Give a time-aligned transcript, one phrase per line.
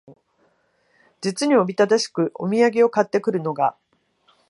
[1.21, 3.77] 実におびただしくお土産を買って来るのが、